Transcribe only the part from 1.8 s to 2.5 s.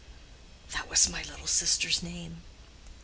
name.